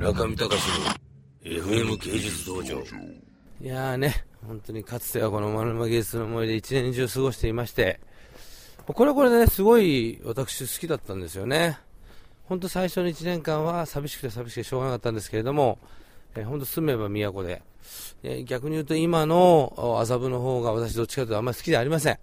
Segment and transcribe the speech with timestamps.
[0.00, 2.82] 中見隆の FM 芸術道場。
[3.60, 8.00] いやーね、本当にかつてはこの丸沼芸術の思いで一年中過ごしていまして、
[8.86, 11.78] これはこれでね、すごい私好きだったんですよね。
[12.48, 15.78] 本当最初の1年間は寂しくて寂しくてしょうがなかったんですけれども、
[16.34, 17.62] えー、本当住めば都で、
[18.22, 22.18] えー、逆に言うと今の麻布の方が私どっちかというとあんまり好きではありません。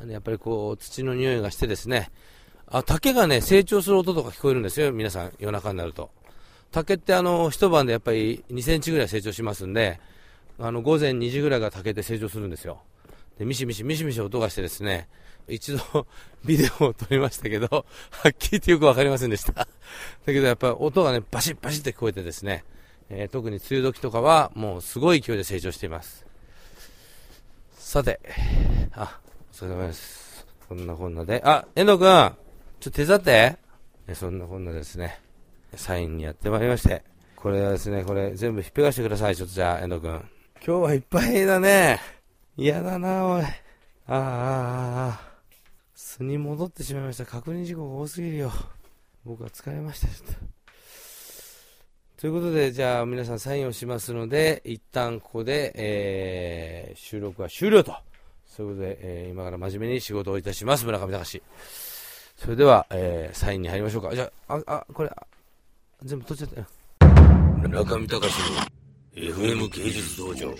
[0.00, 2.12] あのやっぱりこう土の匂いがしてですね、
[2.68, 6.10] あ、竹がね、成長する音とか聞こえるんですよ、皆さん、夜中になると。
[6.70, 10.00] 竹ってあの、一晩でやっぱり2センチぐらい成長しますんで、
[10.58, 12.80] あの、午前2時ぐらいが竹で成長するんですよ。
[13.38, 15.08] で、ミシミシミシミシ音がしてですね、
[15.48, 16.06] 一度
[16.44, 17.66] ビデオを撮りましたけど、
[18.10, 19.52] はっきり言ってよくわかりませんでした。
[19.54, 19.66] だ
[20.26, 22.64] けどやっぱり音がね、バシッバシッって聞こえてですね、
[23.08, 26.26] えー、特に梅雨時とかはもうすごい勢いで成長しています。
[27.76, 28.20] さて、
[28.92, 29.18] あ、
[29.52, 30.46] お疲れ様です。
[30.68, 32.34] こんなこんなで、あ、遠藤くんちょっ
[32.80, 33.56] と手伝って。
[34.14, 35.20] そんなこんなですね。
[35.76, 37.02] サインにやってまいりまして。
[37.36, 39.36] これはですね、これ全部ひっぺがしてください。
[39.36, 40.10] ちょっとじゃあ、遠藤くん。
[40.12, 40.24] 今
[40.62, 41.98] 日はいっぱいだね。
[42.56, 43.42] 嫌だな、おい。
[43.42, 43.46] あ
[44.08, 45.30] あ、ああ、ああ。
[45.94, 47.24] 巣に戻ってしまいました。
[47.24, 48.52] 確認事項が多すぎるよ。
[49.24, 50.60] 僕は疲れました、ちょっと。
[52.20, 57.96] ということで、じゃあ皆さんサインをしますので、一旦ここで、えー、収録は終了と。
[58.44, 60.84] そういうことで、えー、今から真面目に仕事をいたします。
[60.84, 61.42] 村上隆。
[62.36, 64.14] それでは、えー、サインに入りましょうか。
[64.14, 65.10] じゃあ、あ、あ、これ、
[66.04, 66.66] 全部取っちゃったよ。
[67.68, 68.60] 中見隆の
[69.14, 70.54] FM 芸術道場。